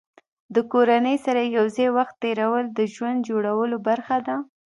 [0.55, 4.35] د کورنۍ سره یو ځای وخت تېرول د ژوند جوړولو برخه ده.